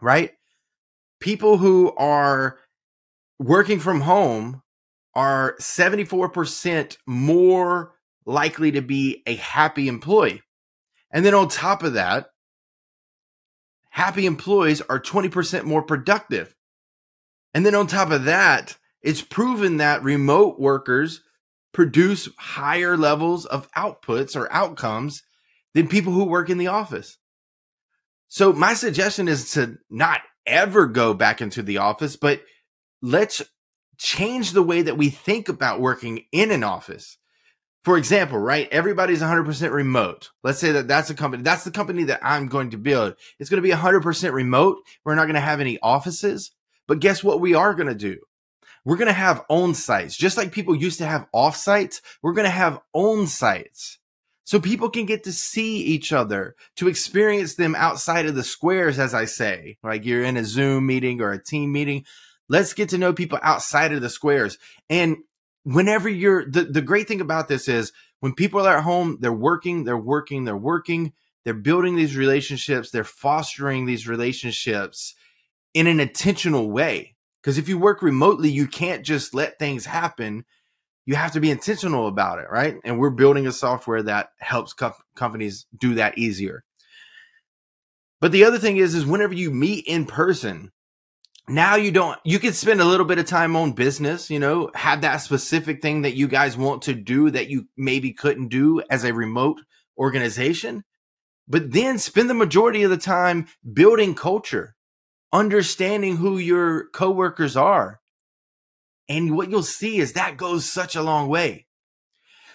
Right? 0.00 0.32
People 1.20 1.58
who 1.58 1.92
are 1.96 2.58
working 3.38 3.78
from 3.78 4.00
home 4.00 4.60
are 5.14 5.54
74% 5.60 6.96
more 7.06 7.92
likely 8.26 8.72
to 8.72 8.82
be 8.82 9.22
a 9.24 9.36
happy 9.36 9.86
employee. 9.86 10.42
And 11.12 11.24
then 11.24 11.34
on 11.34 11.46
top 11.46 11.84
of 11.84 11.92
that, 11.92 12.30
happy 13.90 14.26
employees 14.26 14.80
are 14.80 14.98
20% 14.98 15.62
more 15.62 15.82
productive. 15.82 16.56
And 17.54 17.64
then 17.64 17.76
on 17.76 17.86
top 17.86 18.10
of 18.10 18.24
that, 18.24 18.76
it's 19.02 19.22
proven 19.22 19.78
that 19.78 20.02
remote 20.02 20.58
workers 20.58 21.22
produce 21.72 22.28
higher 22.36 22.96
levels 22.96 23.46
of 23.46 23.70
outputs 23.72 24.36
or 24.36 24.52
outcomes 24.52 25.22
than 25.74 25.88
people 25.88 26.12
who 26.12 26.24
work 26.24 26.50
in 26.50 26.58
the 26.58 26.66
office. 26.66 27.18
So 28.28 28.52
my 28.52 28.74
suggestion 28.74 29.28
is 29.28 29.52
to 29.52 29.76
not 29.88 30.20
ever 30.46 30.86
go 30.86 31.14
back 31.14 31.40
into 31.40 31.62
the 31.62 31.78
office, 31.78 32.16
but 32.16 32.42
let's 33.02 33.42
change 33.98 34.52
the 34.52 34.62
way 34.62 34.82
that 34.82 34.96
we 34.96 35.10
think 35.10 35.48
about 35.48 35.80
working 35.80 36.24
in 36.32 36.50
an 36.50 36.64
office. 36.64 37.18
For 37.82 37.96
example, 37.96 38.38
right? 38.38 38.68
Everybody's 38.70 39.22
100% 39.22 39.72
remote. 39.72 40.30
Let's 40.42 40.58
say 40.58 40.72
that 40.72 40.86
that's 40.86 41.08
a 41.08 41.14
company. 41.14 41.42
That's 41.42 41.64
the 41.64 41.70
company 41.70 42.04
that 42.04 42.20
I'm 42.22 42.46
going 42.46 42.70
to 42.70 42.78
build. 42.78 43.14
It's 43.38 43.48
going 43.48 43.62
to 43.62 43.66
be 43.66 43.74
100% 43.74 44.32
remote. 44.32 44.78
We're 45.04 45.14
not 45.14 45.24
going 45.24 45.34
to 45.34 45.40
have 45.40 45.60
any 45.60 45.78
offices. 45.82 46.50
But 46.86 47.00
guess 47.00 47.24
what 47.24 47.40
we 47.40 47.54
are 47.54 47.74
going 47.74 47.88
to 47.88 47.94
do? 47.94 48.18
We're 48.84 48.96
going 48.96 49.08
to 49.08 49.12
have 49.12 49.44
own 49.48 49.74
sites. 49.74 50.16
Just 50.16 50.36
like 50.36 50.52
people 50.52 50.74
used 50.74 50.98
to 50.98 51.06
have 51.06 51.26
off 51.32 51.56
sites, 51.56 52.00
we're 52.22 52.32
going 52.32 52.46
to 52.46 52.50
have 52.50 52.80
own 52.94 53.26
sites. 53.26 53.98
So 54.44 54.58
people 54.58 54.90
can 54.90 55.06
get 55.06 55.24
to 55.24 55.32
see 55.32 55.76
each 55.76 56.12
other, 56.12 56.56
to 56.76 56.88
experience 56.88 57.54
them 57.54 57.76
outside 57.76 58.26
of 58.26 58.34
the 58.34 58.42
squares, 58.42 58.98
as 58.98 59.14
I 59.14 59.26
say. 59.26 59.78
Like 59.82 60.04
you're 60.04 60.24
in 60.24 60.36
a 60.36 60.44
Zoom 60.44 60.86
meeting 60.86 61.20
or 61.20 61.30
a 61.30 61.42
team 61.42 61.70
meeting. 61.70 62.04
Let's 62.48 62.72
get 62.72 62.88
to 62.88 62.98
know 62.98 63.12
people 63.12 63.38
outside 63.42 63.92
of 63.92 64.00
the 64.00 64.10
squares. 64.10 64.58
And 64.88 65.18
whenever 65.62 66.08
you're 66.08 66.50
the, 66.50 66.64
the 66.64 66.82
great 66.82 67.06
thing 67.06 67.20
about 67.20 67.46
this 67.46 67.68
is 67.68 67.92
when 68.18 68.34
people 68.34 68.66
are 68.66 68.78
at 68.78 68.82
home, 68.82 69.18
they're 69.20 69.32
working, 69.32 69.84
they're 69.84 69.96
working, 69.96 70.44
they're 70.44 70.56
working, 70.56 71.12
they're 71.44 71.54
building 71.54 71.96
these 71.96 72.16
relationships, 72.16 72.90
they're 72.90 73.04
fostering 73.04 73.86
these 73.86 74.08
relationships 74.08 75.14
in 75.74 75.86
an 75.86 76.00
intentional 76.00 76.70
way. 76.70 77.14
Because 77.42 77.58
if 77.58 77.68
you 77.68 77.78
work 77.78 78.02
remotely, 78.02 78.50
you 78.50 78.66
can't 78.66 79.04
just 79.04 79.34
let 79.34 79.58
things 79.58 79.86
happen. 79.86 80.44
You 81.06 81.14
have 81.14 81.32
to 81.32 81.40
be 81.40 81.50
intentional 81.50 82.06
about 82.06 82.38
it, 82.38 82.46
right? 82.50 82.76
And 82.84 82.98
we're 82.98 83.10
building 83.10 83.46
a 83.46 83.52
software 83.52 84.02
that 84.02 84.30
helps 84.38 84.72
co- 84.72 84.94
companies 85.14 85.66
do 85.78 85.94
that 85.94 86.18
easier. 86.18 86.64
But 88.20 88.32
the 88.32 88.44
other 88.44 88.58
thing 88.58 88.76
is, 88.76 88.94
is 88.94 89.06
whenever 89.06 89.34
you 89.34 89.50
meet 89.50 89.86
in 89.86 90.04
person, 90.04 90.70
now 91.50 91.74
you 91.74 91.90
don't 91.90 92.18
you 92.24 92.38
can 92.38 92.52
spend 92.52 92.80
a 92.80 92.84
little 92.84 93.06
bit 93.06 93.18
of 93.18 93.26
time 93.26 93.56
on 93.56 93.72
business 93.72 94.30
you 94.30 94.38
know 94.38 94.70
have 94.74 95.00
that 95.00 95.16
specific 95.16 95.82
thing 95.82 96.02
that 96.02 96.14
you 96.14 96.28
guys 96.28 96.56
want 96.56 96.82
to 96.82 96.94
do 96.94 97.28
that 97.30 97.48
you 97.48 97.66
maybe 97.76 98.12
couldn't 98.12 98.48
do 98.48 98.80
as 98.88 99.04
a 99.04 99.12
remote 99.12 99.60
organization 99.98 100.84
but 101.48 101.72
then 101.72 101.98
spend 101.98 102.30
the 102.30 102.34
majority 102.34 102.84
of 102.84 102.90
the 102.90 102.96
time 102.96 103.48
building 103.72 104.14
culture 104.14 104.76
understanding 105.32 106.16
who 106.16 106.38
your 106.38 106.88
coworkers 106.90 107.56
are 107.56 108.00
and 109.08 109.36
what 109.36 109.50
you'll 109.50 109.62
see 109.62 109.98
is 109.98 110.12
that 110.12 110.36
goes 110.36 110.64
such 110.64 110.96
a 110.96 111.02
long 111.02 111.28
way 111.28 111.66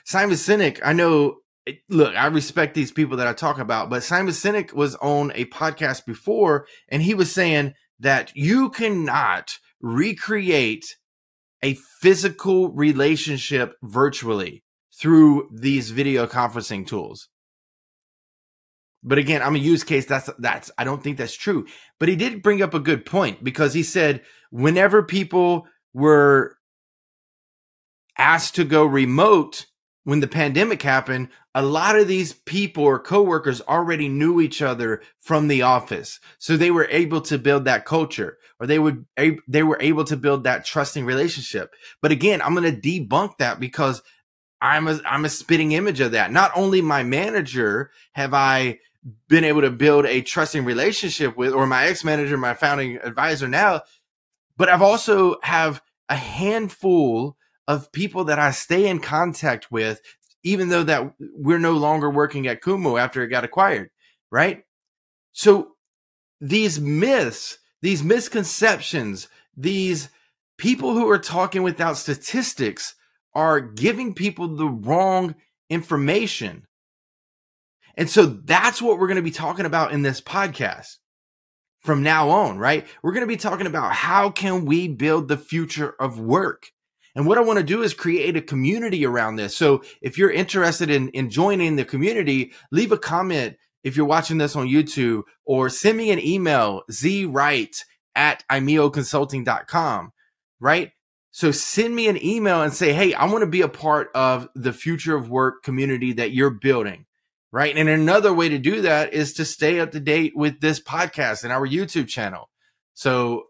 simon 0.03 0.35
sinek 0.35 0.79
i 0.83 0.91
know 0.91 1.37
look 1.89 2.15
i 2.15 2.27
respect 2.27 2.75
these 2.75 2.91
people 2.91 3.17
that 3.17 3.27
i 3.27 3.33
talk 3.33 3.59
about 3.59 3.89
but 3.89 4.03
simon 4.03 4.33
sinek 4.33 4.73
was 4.73 4.95
on 4.95 5.31
a 5.35 5.45
podcast 5.45 6.05
before 6.05 6.67
and 6.89 7.01
he 7.01 7.13
was 7.13 7.31
saying 7.31 7.73
that 7.99 8.35
you 8.35 8.69
cannot 8.69 9.57
recreate 9.81 10.85
a 11.63 11.75
physical 11.99 12.71
relationship 12.73 13.73
virtually 13.83 14.63
through 14.99 15.49
these 15.51 15.91
video 15.91 16.27
conferencing 16.27 16.85
tools. 16.85 17.27
But 19.05 19.19
again, 19.19 19.43
I'm 19.43 19.55
a 19.55 19.59
use 19.59 19.83
case. 19.83 20.05
That's 20.07 20.29
that's 20.39 20.71
I 20.77 20.83
don't 20.83 21.01
think 21.01 21.17
that's 21.17 21.35
true. 21.35 21.67
But 21.99 22.09
he 22.09 22.15
did 22.15 22.41
bring 22.41 22.61
up 22.61 22.73
a 22.73 22.79
good 22.79 23.05
point 23.05 23.43
because 23.43 23.73
he 23.73 23.83
said 23.83 24.23
whenever 24.49 25.03
people 25.03 25.67
were 25.93 26.57
asked 28.17 28.55
to 28.55 28.63
go 28.63 28.83
remote, 28.83 29.67
when 30.05 30.21
the 30.21 30.27
pandemic 30.27 30.81
happened, 30.81 31.29
a 31.53 31.61
lot 31.61 31.97
of 31.97 32.07
these 32.07 32.33
people 32.33 32.83
or 32.83 32.99
coworkers 32.99 33.61
already 33.61 34.09
knew 34.09 34.41
each 34.41 34.61
other 34.61 35.01
from 35.19 35.47
the 35.47 35.61
office. 35.61 36.19
So 36.37 36.57
they 36.57 36.71
were 36.71 36.87
able 36.89 37.21
to 37.21 37.37
build 37.37 37.65
that 37.65 37.85
culture 37.85 38.37
or 38.59 38.67
they 38.67 38.79
would, 38.79 39.05
they 39.47 39.63
were 39.63 39.79
able 39.81 40.03
to 40.05 40.17
build 40.17 40.43
that 40.43 40.65
trusting 40.65 41.05
relationship. 41.05 41.73
But 42.01 42.11
again, 42.11 42.41
I'm 42.41 42.55
going 42.55 42.79
to 42.79 42.81
debunk 42.81 43.37
that 43.37 43.59
because 43.59 44.01
I'm 44.61 44.87
a, 44.87 44.99
I'm 45.05 45.25
a 45.25 45.29
spitting 45.29 45.73
image 45.73 45.99
of 45.99 46.11
that. 46.13 46.31
Not 46.31 46.51
only 46.55 46.81
my 46.81 47.03
manager 47.03 47.91
have 48.13 48.33
I 48.33 48.79
been 49.27 49.43
able 49.43 49.61
to 49.61 49.69
build 49.69 50.05
a 50.05 50.21
trusting 50.21 50.65
relationship 50.65 51.37
with, 51.37 51.53
or 51.53 51.67
my 51.67 51.85
ex 51.85 52.03
manager, 52.03 52.37
my 52.37 52.53
founding 52.53 52.97
advisor 52.97 53.47
now, 53.47 53.81
but 54.57 54.69
I've 54.69 54.81
also 54.81 55.35
have 55.43 55.81
a 56.09 56.15
handful 56.15 57.37
of 57.67 57.91
people 57.91 58.25
that 58.25 58.39
I 58.39 58.51
stay 58.51 58.87
in 58.87 58.99
contact 58.99 59.71
with, 59.71 60.01
even 60.43 60.69
though 60.69 60.83
that 60.83 61.13
we're 61.19 61.59
no 61.59 61.73
longer 61.73 62.09
working 62.09 62.47
at 62.47 62.61
Kumu 62.61 62.99
after 62.99 63.23
it 63.23 63.29
got 63.29 63.43
acquired, 63.43 63.89
right? 64.31 64.63
So 65.33 65.73
these 66.39 66.79
myths, 66.79 67.57
these 67.81 68.03
misconceptions, 68.03 69.27
these 69.57 70.09
people 70.57 70.93
who 70.93 71.09
are 71.09 71.19
talking 71.19 71.63
without 71.63 71.97
statistics 71.97 72.95
are 73.33 73.59
giving 73.59 74.13
people 74.13 74.47
the 74.47 74.67
wrong 74.67 75.35
information. 75.69 76.65
And 77.97 78.09
so 78.09 78.25
that's 78.25 78.81
what 78.81 78.99
we're 78.99 79.07
going 79.07 79.15
to 79.15 79.21
be 79.21 79.31
talking 79.31 79.65
about 79.65 79.91
in 79.91 80.01
this 80.01 80.21
podcast 80.21 80.97
from 81.81 82.03
now 82.03 82.29
on, 82.29 82.57
right? 82.57 82.85
We're 83.01 83.13
going 83.13 83.21
to 83.21 83.27
be 83.27 83.37
talking 83.37 83.67
about 83.67 83.93
how 83.93 84.29
can 84.29 84.65
we 84.65 84.87
build 84.87 85.27
the 85.27 85.37
future 85.37 85.95
of 85.99 86.19
work? 86.19 86.67
And 87.15 87.25
what 87.25 87.37
I 87.37 87.41
want 87.41 87.59
to 87.59 87.63
do 87.63 87.81
is 87.81 87.93
create 87.93 88.35
a 88.35 88.41
community 88.41 89.05
around 89.05 89.37
this. 89.37 89.55
So 89.55 89.83
if 90.01 90.17
you're 90.17 90.31
interested 90.31 90.89
in, 90.89 91.09
in 91.09 91.29
joining 91.29 91.77
the 91.77 91.85
community, 91.85 92.51
leave 92.71 92.91
a 92.91 92.97
comment 92.97 93.55
if 93.83 93.95
you're 93.95 94.05
watching 94.05 94.37
this 94.37 94.55
on 94.55 94.67
YouTube 94.67 95.23
or 95.45 95.69
send 95.69 95.97
me 95.97 96.11
an 96.11 96.19
email, 96.19 96.81
zwright 96.91 97.85
at 98.15 98.43
imeoconsulting.com, 98.51 100.11
right? 100.59 100.91
So 101.31 101.51
send 101.51 101.95
me 101.95 102.07
an 102.07 102.21
email 102.23 102.61
and 102.61 102.73
say, 102.73 102.93
Hey, 102.93 103.13
I 103.13 103.25
want 103.25 103.41
to 103.41 103.49
be 103.49 103.61
a 103.61 103.69
part 103.69 104.09
of 104.15 104.49
the 104.55 104.73
future 104.73 105.15
of 105.15 105.29
work 105.29 105.63
community 105.63 106.13
that 106.13 106.31
you're 106.31 106.49
building. 106.49 107.05
Right. 107.55 107.77
And 107.77 107.87
another 107.87 108.33
way 108.33 108.49
to 108.49 108.57
do 108.57 108.81
that 108.81 109.13
is 109.13 109.31
to 109.35 109.45
stay 109.45 109.79
up 109.79 109.91
to 109.91 110.01
date 110.01 110.33
with 110.35 110.59
this 110.59 110.81
podcast 110.81 111.45
and 111.45 111.53
our 111.53 111.65
YouTube 111.65 112.09
channel. 112.09 112.49
So 112.95 113.45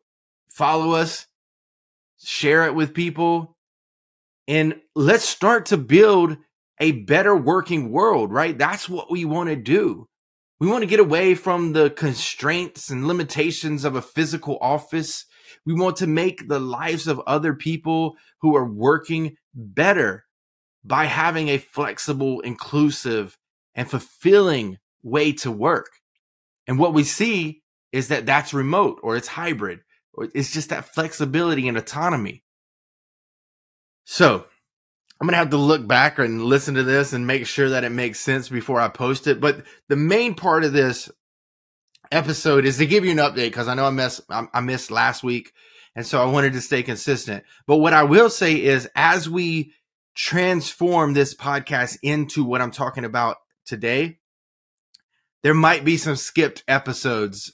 follow 0.48 0.92
us, 0.92 1.26
share 2.24 2.68
it 2.68 2.76
with 2.76 2.94
people, 2.94 3.58
and 4.48 4.80
let's 4.94 5.28
start 5.28 5.66
to 5.68 5.78
build 5.78 6.38
a 6.80 6.92
better 6.92 7.36
working 7.36 7.90
world, 7.90 8.32
right? 8.32 8.56
That's 8.56 8.88
what 8.88 9.10
we 9.10 9.26
want 9.26 9.50
to 9.50 9.56
do. 9.56 10.06
We 10.60 10.68
want 10.68 10.84
to 10.84 10.88
get 10.88 11.00
away 11.00 11.34
from 11.34 11.74
the 11.74 11.90
constraints 11.90 12.92
and 12.92 13.08
limitations 13.08 13.86
of 13.86 13.96
a 13.96 14.04
physical 14.04 14.60
office. 14.62 15.26
We 15.66 15.74
want 15.74 15.96
to 15.96 16.06
make 16.06 16.48
the 16.48 16.60
lives 16.60 17.08
of 17.08 17.24
other 17.26 17.56
people 17.56 18.18
who 18.42 18.56
are 18.56 18.72
working 18.72 19.38
better 19.56 20.26
by 20.84 21.06
having 21.06 21.48
a 21.48 21.58
flexible, 21.58 22.42
inclusive, 22.42 23.36
and 23.76 23.90
fulfilling 23.90 24.78
way 25.04 25.32
to 25.34 25.52
work. 25.52 25.92
And 26.68 26.80
what 26.80 26.94
we 26.94 27.04
see 27.04 27.62
is 27.92 28.08
that 28.08 28.26
that's 28.26 28.54
remote 28.54 29.00
or 29.04 29.16
it's 29.16 29.28
hybrid 29.28 29.82
or 30.14 30.30
it's 30.34 30.52
just 30.52 30.70
that 30.70 30.94
flexibility 30.94 31.68
and 31.68 31.78
autonomy. 31.78 32.44
So 34.06 34.46
I'm 35.20 35.28
gonna 35.28 35.38
have 35.38 35.52
to 35.52 35.58
look 35.58 35.88
back 35.88 36.20
and 36.20 36.44
listen 36.44 36.76
to 36.76 36.84
this 36.84 37.14
and 37.14 37.28
make 37.28 37.46
sure 37.46 37.70
that 37.70 37.84
it 37.84 37.92
makes 37.92 38.20
sense 38.20 38.50
before 38.50 38.80
I 38.80 38.88
post 38.88 39.28
it. 39.28 39.40
But 39.40 39.64
the 39.88 39.96
main 39.96 40.36
part 40.36 40.64
of 40.64 40.74
this 40.74 41.10
episode 42.12 42.66
is 42.66 42.78
to 42.78 42.86
give 42.86 43.06
you 43.06 43.12
an 43.12 43.18
update 43.18 43.48
because 43.48 43.68
I 43.68 43.74
know 43.74 43.86
I 43.86 43.92
missed 43.92 44.22
I 44.30 44.62
missed 44.62 44.92
last 44.92 45.24
week, 45.24 45.54
and 45.96 46.06
so 46.06 46.22
I 46.22 46.26
wanted 46.26 46.54
to 46.54 46.62
stay 46.62 46.84
consistent. 46.84 47.44
But 47.66 47.78
what 47.78 47.94
I 47.94 48.04
will 48.04 48.30
say 48.30 48.56
is, 48.56 48.90
as 48.96 49.30
we 49.30 49.74
transform 50.16 51.14
this 51.14 51.36
podcast 51.36 51.98
into 52.02 52.44
what 52.44 52.62
I'm 52.62 52.72
talking 52.72 53.06
about 53.06 53.38
today, 53.66 54.20
there 55.44 55.54
might 55.54 55.86
be 55.86 55.98
some 55.98 56.16
skipped 56.16 56.64
episodes 56.68 57.54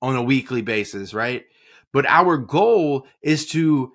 on 0.00 0.16
a 0.16 0.22
weekly 0.22 0.62
basis, 0.62 1.14
right? 1.14 1.44
But 1.92 2.06
our 2.06 2.36
goal 2.36 3.06
is 3.22 3.46
to 3.48 3.92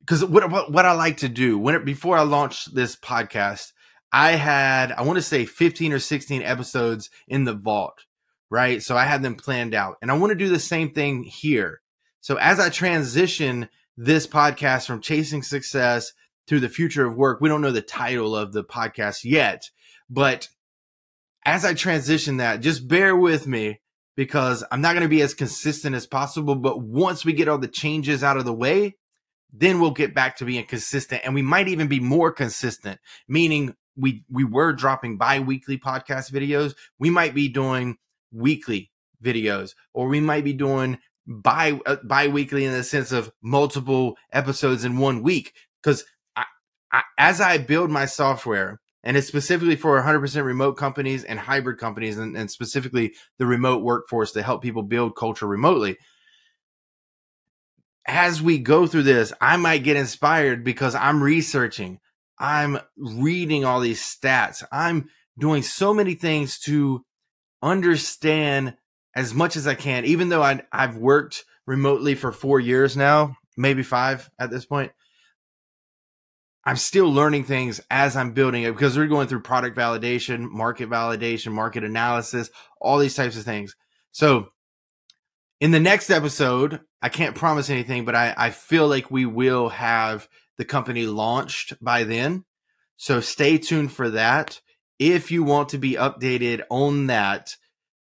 because 0.00 0.24
what, 0.24 0.50
what, 0.50 0.70
what 0.70 0.84
I 0.84 0.92
like 0.92 1.18
to 1.18 1.28
do 1.28 1.58
when 1.58 1.74
it, 1.74 1.84
before 1.84 2.18
I 2.18 2.22
launched 2.22 2.74
this 2.74 2.94
podcast, 2.94 3.72
I 4.12 4.32
had 4.32 4.92
I 4.92 5.02
want 5.02 5.16
to 5.16 5.22
say 5.22 5.44
15 5.44 5.92
or 5.92 5.98
16 5.98 6.42
episodes 6.42 7.10
in 7.26 7.44
the 7.44 7.54
vault, 7.54 8.04
right? 8.50 8.82
So 8.82 8.96
I 8.96 9.04
had 9.04 9.22
them 9.22 9.34
planned 9.34 9.74
out, 9.74 9.96
and 10.02 10.10
I 10.10 10.14
want 10.14 10.30
to 10.30 10.36
do 10.36 10.48
the 10.48 10.60
same 10.60 10.92
thing 10.92 11.24
here. 11.24 11.80
So 12.20 12.36
as 12.36 12.60
I 12.60 12.68
transition 12.68 13.68
this 13.96 14.26
podcast 14.26 14.86
from 14.86 15.00
chasing 15.00 15.42
success 15.42 16.12
to 16.46 16.60
the 16.60 16.68
future 16.68 17.06
of 17.06 17.16
work, 17.16 17.40
we 17.40 17.48
don't 17.48 17.60
know 17.60 17.70
the 17.70 17.82
title 17.82 18.36
of 18.36 18.52
the 18.52 18.64
podcast 18.64 19.24
yet, 19.24 19.70
but 20.10 20.48
as 21.44 21.64
I 21.64 21.74
transition 21.74 22.38
that, 22.38 22.60
just 22.60 22.88
bear 22.88 23.14
with 23.16 23.46
me 23.46 23.80
because 24.16 24.64
I'm 24.70 24.80
not 24.80 24.92
going 24.92 25.02
to 25.02 25.08
be 25.08 25.22
as 25.22 25.34
consistent 25.34 25.94
as 25.94 26.06
possible. 26.06 26.54
But 26.54 26.80
once 26.80 27.24
we 27.24 27.32
get 27.32 27.48
all 27.48 27.58
the 27.58 27.68
changes 27.68 28.22
out 28.22 28.36
of 28.36 28.44
the 28.44 28.54
way, 28.54 28.96
then 29.56 29.80
we'll 29.80 29.92
get 29.92 30.14
back 30.14 30.36
to 30.36 30.44
being 30.44 30.66
consistent 30.66 31.22
and 31.24 31.34
we 31.34 31.42
might 31.42 31.68
even 31.68 31.86
be 31.86 32.00
more 32.00 32.32
consistent 32.32 32.98
meaning 33.28 33.74
we 33.96 34.24
we 34.28 34.44
were 34.44 34.72
dropping 34.72 35.16
bi-weekly 35.16 35.78
podcast 35.78 36.32
videos 36.32 36.74
we 36.98 37.08
might 37.08 37.34
be 37.34 37.48
doing 37.48 37.96
weekly 38.32 38.90
videos 39.22 39.74
or 39.94 40.08
we 40.08 40.20
might 40.20 40.44
be 40.44 40.52
doing 40.52 40.98
bi 41.26 41.78
uh, 41.86 41.96
bi-weekly 42.02 42.64
in 42.64 42.72
the 42.72 42.82
sense 42.82 43.12
of 43.12 43.30
multiple 43.40 44.16
episodes 44.32 44.84
in 44.84 44.98
one 44.98 45.22
week 45.22 45.54
because 45.82 46.04
as 47.16 47.40
i 47.40 47.56
build 47.56 47.90
my 47.90 48.04
software 48.04 48.80
and 49.04 49.16
it's 49.16 49.28
specifically 49.28 49.76
for 49.76 50.02
100% 50.02 50.44
remote 50.44 50.72
companies 50.72 51.22
and 51.22 51.38
hybrid 51.38 51.78
companies 51.78 52.18
and, 52.18 52.36
and 52.36 52.50
specifically 52.50 53.14
the 53.38 53.46
remote 53.46 53.84
workforce 53.84 54.32
to 54.32 54.42
help 54.42 54.62
people 54.62 54.82
build 54.82 55.14
culture 55.14 55.46
remotely 55.46 55.96
as 58.06 58.42
we 58.42 58.58
go 58.58 58.86
through 58.86 59.04
this, 59.04 59.32
I 59.40 59.56
might 59.56 59.84
get 59.84 59.96
inspired 59.96 60.64
because 60.64 60.94
I'm 60.94 61.22
researching, 61.22 62.00
I'm 62.38 62.78
reading 62.96 63.64
all 63.64 63.80
these 63.80 64.02
stats, 64.02 64.62
I'm 64.70 65.08
doing 65.38 65.62
so 65.62 65.94
many 65.94 66.14
things 66.14 66.58
to 66.60 67.04
understand 67.62 68.76
as 69.16 69.32
much 69.32 69.56
as 69.56 69.66
I 69.66 69.74
can. 69.74 70.04
Even 70.04 70.28
though 70.28 70.42
I, 70.42 70.62
I've 70.70 70.96
worked 70.96 71.44
remotely 71.66 72.14
for 72.14 72.30
four 72.30 72.60
years 72.60 72.96
now, 72.96 73.36
maybe 73.56 73.82
five 73.82 74.28
at 74.38 74.50
this 74.50 74.66
point. 74.66 74.92
I'm 76.66 76.76
still 76.76 77.12
learning 77.12 77.44
things 77.44 77.80
as 77.90 78.16
I'm 78.16 78.32
building 78.32 78.62
it 78.62 78.72
because 78.72 78.96
we're 78.96 79.06
going 79.06 79.28
through 79.28 79.42
product 79.42 79.76
validation, 79.76 80.50
market 80.50 80.88
validation, 80.88 81.52
market 81.52 81.84
analysis, 81.84 82.50
all 82.80 82.98
these 82.98 83.14
types 83.14 83.36
of 83.36 83.44
things. 83.44 83.76
So, 84.12 84.48
in 85.60 85.70
the 85.70 85.80
next 85.80 86.10
episode, 86.10 86.80
I 87.02 87.08
can't 87.08 87.36
promise 87.36 87.70
anything, 87.70 88.04
but 88.04 88.14
I, 88.14 88.34
I 88.36 88.50
feel 88.50 88.88
like 88.88 89.10
we 89.10 89.26
will 89.26 89.68
have 89.68 90.28
the 90.56 90.64
company 90.64 91.06
launched 91.06 91.74
by 91.82 92.04
then. 92.04 92.44
So, 92.96 93.20
stay 93.20 93.58
tuned 93.58 93.92
for 93.92 94.10
that. 94.10 94.60
If 94.98 95.30
you 95.30 95.42
want 95.44 95.70
to 95.70 95.78
be 95.78 95.94
updated 95.94 96.62
on 96.70 97.08
that, 97.08 97.56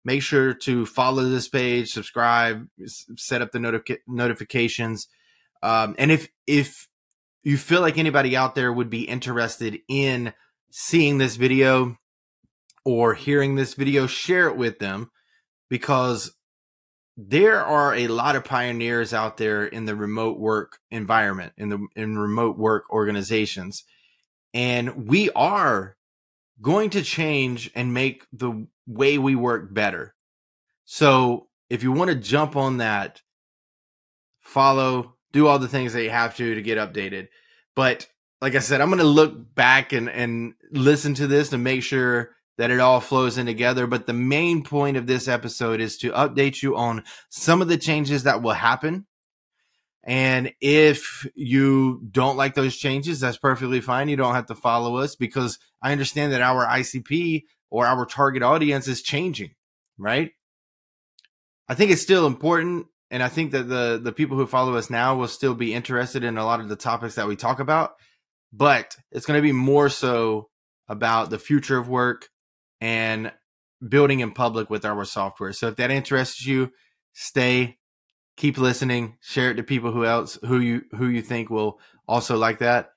make 0.05 0.23
sure 0.23 0.55
to 0.55 0.87
follow 0.87 1.25
this 1.25 1.49
page, 1.49 1.91
subscribe, 1.91 2.69
set 3.17 3.43
up 3.43 3.51
the 3.51 3.59
notif- 3.59 3.99
notifications. 4.07 5.09
Um, 5.63 5.95
and 5.99 6.11
if 6.13 6.29
if 6.47 6.89
you 7.43 7.57
feel 7.57 7.81
like 7.81 7.99
anybody 7.99 8.37
out 8.37 8.55
there 8.55 8.73
would 8.73 8.91
be 8.91 9.03
interested 9.03 9.81
in 9.89 10.33
seeing 10.71 11.19
this 11.19 11.37
video 11.37 11.97
or 12.85 13.15
hearing 13.15 13.55
this 13.55 13.75
video, 13.75 14.07
share 14.07 14.49
it 14.49 14.57
with 14.57 14.79
them 14.79 15.11
because 15.69 16.33
there 17.17 17.65
are 17.65 17.95
a 17.95 18.09
lot 18.09 18.37
of 18.37 18.45
pioneers 18.45 19.13
out 19.13 19.37
there 19.37 19.65
in 19.65 19.85
the 19.85 19.95
remote 19.95 20.39
work 20.39 20.79
environment, 20.91 21.53
in 21.57 21.69
the 21.69 21.87
in 21.95 22.19
remote 22.19 22.57
work 22.57 22.85
organizations. 22.91 23.85
And 24.55 25.09
we 25.09 25.31
are 25.31 25.97
going 26.61 26.91
to 26.91 27.03
change 27.03 27.71
and 27.75 27.93
make 27.93 28.25
the 28.33 28.67
way 28.87 29.19
we 29.19 29.35
work 29.35 29.73
better. 29.73 30.15
So 30.85 31.49
if 31.69 31.83
you 31.83 31.93
want 31.93 32.11
to 32.11 32.17
jump 32.17 32.57
on 32.57 32.79
that, 32.79 33.23
follow, 34.41 35.17
do 35.33 35.47
all 35.47 35.59
the 35.59 35.69
things 35.69 35.93
that 35.93 36.03
you 36.03 36.11
have 36.11 36.37
to 36.37 36.55
to 36.55 36.63
get 36.63 36.79
updated. 36.79 37.29
But 37.75 38.09
like 38.41 38.55
I 38.55 38.61
said, 38.61 38.81
I'm 38.81 38.89
going 38.89 38.99
to 38.99 39.05
look 39.05 39.55
back 39.55 39.93
and, 39.93 40.09
and 40.09 40.55
listen 40.71 41.15
to 41.15 41.27
this 41.27 41.51
to 41.51 41.59
make 41.59 41.83
sure 41.83 42.31
that 42.59 42.71
it 42.71 42.81
all 42.81 43.01
flows 43.01 43.39
in 43.39 43.47
together. 43.47 43.87
But 43.87 44.07
the 44.07 44.13
main 44.13 44.63
point 44.63 44.97
of 44.97 45.07
this 45.07 45.29
episode 45.29 45.81
is 45.81 45.97
to 45.99 46.11
update 46.13 46.63
you 46.63 46.77
on 46.77 47.05
some 47.29 47.63
of 47.63 47.69
the 47.69 47.79
changes 47.79 48.25
that 48.25 48.43
will 48.43 48.53
happen. 48.53 49.07
And 50.05 50.53
if 50.61 51.27
you 51.35 52.03
don't 52.11 52.37
like 52.37 52.55
those 52.55 52.77
changes, 52.77 53.21
that's 53.21 53.39
perfectly 53.39 53.81
fine. 53.81 54.09
You 54.09 54.17
don't 54.17 54.35
have 54.35 54.47
to 54.47 54.55
follow 54.55 54.97
us 54.97 55.15
because 55.15 55.59
I 55.81 55.93
understand 55.93 56.33
that 56.33 56.43
our 56.43 56.67
ICP 56.67 57.45
or 57.71 57.87
our 57.87 58.05
target 58.05 58.43
audience 58.43 58.89
is 58.89 59.01
changing, 59.01 59.55
right? 59.97 60.33
I 61.69 61.75
think 61.75 61.91
it's 61.91 62.03
still 62.03 62.27
important 62.27 62.87
and 63.13 63.23
I 63.23 63.29
think 63.29 63.53
that 63.53 63.69
the 63.69 64.01
the 64.03 64.11
people 64.11 64.39
who 64.39 64.47
follow 64.47 64.75
us 64.75 64.89
now 64.89 65.15
will 65.15 65.29
still 65.29 65.55
be 65.55 65.75
interested 65.75 66.25
in 66.25 66.39
a 66.39 66.47
lot 66.47 66.61
of 66.61 66.69
the 66.71 66.77
topics 66.77 67.15
that 67.17 67.29
we 67.29 67.37
talk 67.37 67.61
about, 67.61 67.93
but 68.53 68.97
it's 69.13 69.27
going 69.27 69.37
to 69.37 69.43
be 69.43 69.53
more 69.53 69.91
so 69.91 70.49
about 70.89 71.29
the 71.29 71.39
future 71.39 71.77
of 71.77 71.89
work 71.89 72.29
and 72.81 73.31
building 73.87 74.21
in 74.21 74.33
public 74.33 74.71
with 74.71 74.87
our 74.87 75.05
software. 75.05 75.53
So 75.53 75.69
if 75.69 75.77
that 75.77 75.91
interests 75.91 76.45
you, 76.47 76.73
stay, 77.13 77.77
keep 78.39 78.57
listening, 78.57 79.19
share 79.21 79.51
it 79.51 79.57
to 79.57 79.63
people 79.63 79.93
who 79.93 80.07
else 80.07 80.39
who 80.47 80.59
you 80.59 80.83
who 80.97 81.07
you 81.09 81.21
think 81.21 81.51
will 81.51 81.79
also 82.09 82.39
like 82.39 82.61
that. 82.61 82.89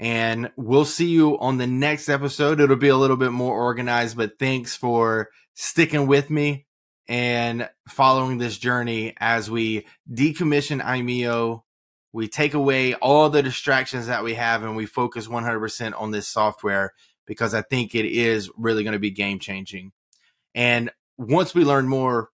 And 0.00 0.50
we'll 0.56 0.84
see 0.84 1.08
you 1.08 1.38
on 1.38 1.58
the 1.58 1.68
next 1.68 2.08
episode. 2.08 2.58
It'll 2.58 2.74
be 2.74 2.88
a 2.88 2.96
little 2.96 3.16
bit 3.16 3.30
more 3.30 3.54
organized, 3.54 4.16
but 4.16 4.40
thanks 4.40 4.74
for 4.74 5.28
sticking 5.54 6.08
with 6.08 6.28
me 6.28 6.66
and 7.08 7.68
following 7.88 8.38
this 8.38 8.58
journey 8.58 9.14
as 9.18 9.50
we 9.50 9.86
decommission 10.10 10.82
IMEO. 10.82 11.62
We 12.12 12.28
take 12.28 12.54
away 12.54 12.94
all 12.94 13.28
the 13.28 13.42
distractions 13.42 14.06
that 14.06 14.22
we 14.22 14.34
have 14.34 14.62
and 14.62 14.76
we 14.76 14.86
focus 14.86 15.26
100% 15.26 16.00
on 16.00 16.10
this 16.12 16.28
software 16.28 16.92
because 17.26 17.54
I 17.54 17.62
think 17.62 17.94
it 17.94 18.04
is 18.04 18.50
really 18.56 18.84
going 18.84 18.92
to 18.92 18.98
be 18.98 19.10
game 19.10 19.38
changing. 19.38 19.92
And 20.54 20.90
once 21.18 21.54
we 21.54 21.64
learn 21.64 21.88
more, 21.88 22.30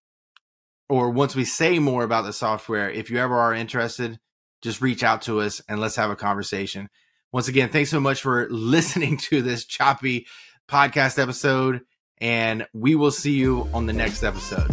or 0.87 1.09
once 1.09 1.35
we 1.35 1.45
say 1.45 1.79
more 1.79 2.03
about 2.03 2.25
the 2.25 2.33
software, 2.33 2.89
if 2.89 3.09
you 3.09 3.17
ever 3.17 3.37
are 3.37 3.53
interested, 3.53 4.19
just 4.61 4.81
reach 4.81 5.03
out 5.03 5.23
to 5.23 5.41
us 5.41 5.61
and 5.67 5.79
let's 5.79 5.95
have 5.95 6.11
a 6.11 6.15
conversation. 6.15 6.89
Once 7.31 7.47
again, 7.47 7.69
thanks 7.69 7.89
so 7.89 7.99
much 7.99 8.21
for 8.21 8.47
listening 8.51 9.17
to 9.17 9.41
this 9.41 9.65
choppy 9.65 10.27
podcast 10.69 11.17
episode 11.17 11.81
and 12.21 12.67
we 12.73 12.95
will 12.95 13.11
see 13.11 13.33
you 13.33 13.67
on 13.73 13.87
the 13.87 13.93
next 13.93 14.23
episode. 14.23 14.71